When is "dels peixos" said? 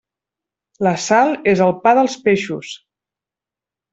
1.99-2.71